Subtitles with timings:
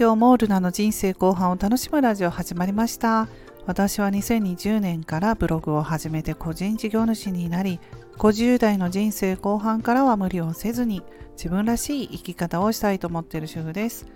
[0.00, 3.26] 今日もルナの人生後半を楽しむラジオ始まりました。
[3.66, 7.80] 私は2020年からブログを始めて個人事業主になり
[8.16, 11.02] 50代の人生後半からは無理をせずに
[11.32, 14.06] 自分らしい生き方をしたいと思っている主婦です。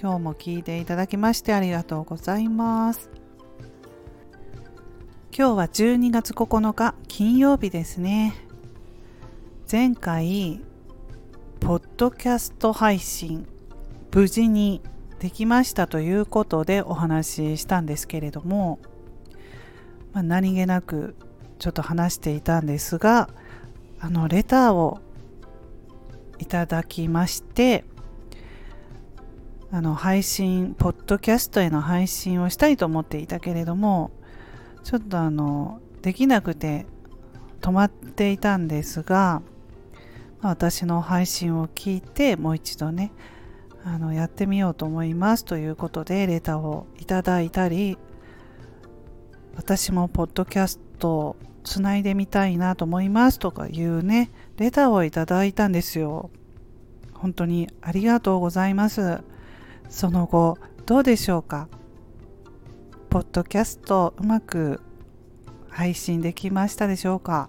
[0.00, 3.10] 今日も聞いていただきましてありがとうございます。
[5.36, 8.36] 今日は12月9日金曜日ですね。
[9.68, 10.60] 前回
[11.58, 13.48] ポッドキャスト配信
[14.12, 14.80] 無事に
[15.24, 18.78] できましたということでお話ししたんですけれども、
[20.12, 21.16] まあ、何気なく
[21.58, 23.30] ちょっと話していたんですが
[24.00, 25.00] あのレターを
[26.38, 27.86] いただきまして
[29.70, 34.10] あの配信ポッドキャストへの配信をしたいと思っていたけれども
[34.82, 36.84] ちょっとあのできなくて
[37.62, 39.40] 止まっていたんですが
[40.42, 43.10] 私の配信を聞いてもう一度ね
[43.84, 47.98] あのやってみようと思いますということでレターをいただいたり
[49.56, 56.30] 私もポッドキャストをつないでみたいなと思いますとかいうねレターをいただいたんですよ。
[57.12, 59.22] 本当にありがとうございます。
[59.88, 61.68] その後どうでしょうか？
[63.08, 64.80] ポッドキャストうまく
[65.68, 67.48] 配信できましたでしょうか？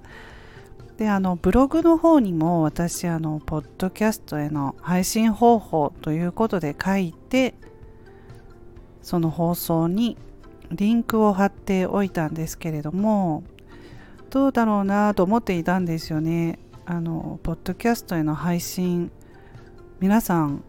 [0.97, 7.53] であのブログの方にも私あのポッドキャストへの配信方法ということで書いて
[9.01, 10.17] その放送に
[10.71, 13.43] リンクを貼っておいたんですけれども
[14.29, 16.59] どうだろうなと思っていたんですよね。
[16.85, 19.11] あのポッドキャストへの配信
[19.99, 20.63] 皆さん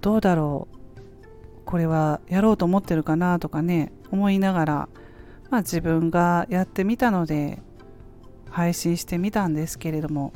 [0.00, 0.76] どうだろう？
[1.64, 4.88] これはやろうと思ってるかなとかね思いながら
[5.50, 7.62] まあ自分がやってみたので
[8.56, 10.32] 配信してみたんですけれども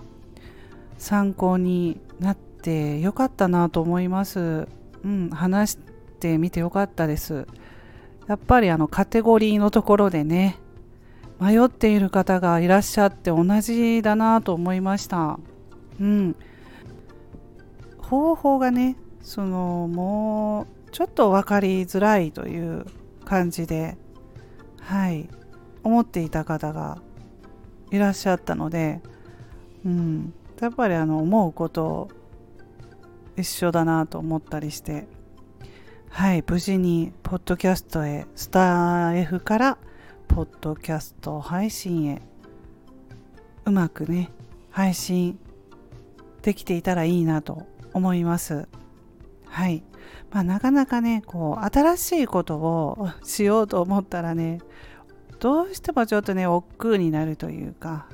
[0.99, 4.69] 参考になってよかったなと思います。
[5.03, 5.79] うん、話し
[6.21, 7.47] てみてよかったです。
[8.27, 10.59] やっぱりあのカテゴリーのところでね
[11.41, 15.39] 迷っている方がいらっしゃって同じだなと思いました。
[15.99, 16.37] うん。
[17.97, 22.85] 方法がね、そのもうちょっと分かりづらいという
[23.25, 23.97] 感じで、
[24.83, 25.27] はい、
[25.83, 27.01] 思っていた方が
[27.91, 29.01] いらっしゃったので、
[29.85, 32.09] うん、やっぱりあの思うこと
[33.37, 35.07] 一緒だなと思ったりして
[36.11, 36.45] はい。
[36.47, 39.79] 無事にポッドキャストへスター F から
[40.29, 42.21] ポッドキャスト配信へ
[43.65, 44.31] うまくね
[44.71, 45.39] 配信
[46.43, 48.69] できていたらいいなと思います。
[49.47, 49.85] はい。
[50.31, 54.59] まあなかなかねこう新しいことをしようと思ったらね
[55.41, 58.07] どうしてもちょっとね億劫になるというか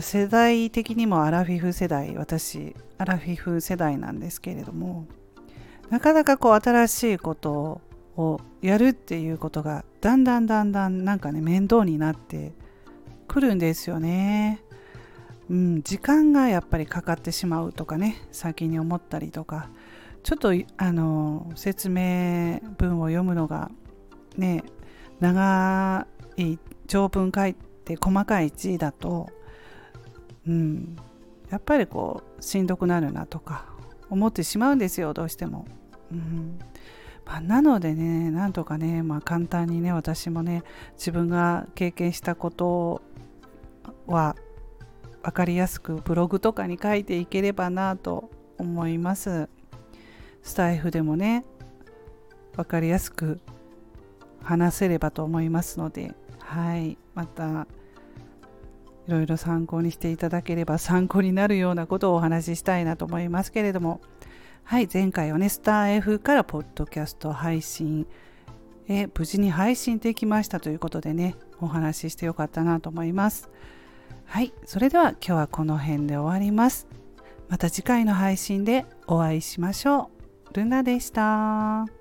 [0.00, 5.06] 世代的にもアラフィフ世代私アラフィフ世代なんですけれども
[5.90, 7.80] なかなかこう新しいこと
[8.16, 12.52] をやるっていうことがだんだんだんだんなんかね面倒になって
[13.26, 14.62] くるんですよね。
[15.48, 19.68] うん、時間がやっぱりかかってしまうとかね先に思ったりとか
[20.22, 23.72] ちょっとあの説明文を読むのが
[24.36, 24.62] ね
[25.18, 26.06] 長
[26.86, 29.28] 長文書いて細かい字だと、
[30.46, 30.96] うん、
[31.50, 33.66] やっぱりこうしんどくなるなとか
[34.08, 35.66] 思ってしまうんですよどうしても。
[36.12, 36.58] うん
[37.24, 40.64] まあ、なのでねなんとかね、まあ、簡単にね私もね
[40.94, 43.02] 自分が経験したこと
[44.08, 44.34] は
[45.22, 49.48] 分かりやすくブログとかに書いていければなと思います。
[50.42, 51.44] スタイフでもね
[52.56, 53.40] 分かりやすく
[54.42, 56.14] 話せればと思いますので
[56.50, 56.98] はい。
[57.14, 57.66] また
[59.06, 64.00] いろいろ参考にしていただければ参考になるようなことをお話ししたいなと思いますけれども。
[64.64, 68.06] はい前回はねスター F からポッドキャスト配信
[68.88, 73.48] へ無事に配信できましたということでねお話ししてよかったなと思います。
[74.26, 76.88] はいそれでは今日はこの辺で終わります。
[77.48, 80.10] また次回の配信でお会いしましょ
[80.50, 80.54] う。
[80.54, 81.99] ルナでした。